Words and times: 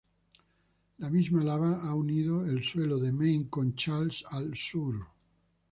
La 0.97 1.11
misma 1.15 1.43
lava 1.43 1.79
ha 1.83 1.93
unido 1.93 2.43
el 2.47 2.63
suelo 2.63 2.97
de 2.97 3.11
Main 3.11 3.43
con 3.57 3.75
Challis 3.75 4.23
al 4.39 4.51
sur. 4.65 4.95